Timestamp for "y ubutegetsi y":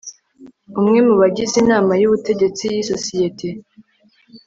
2.01-2.77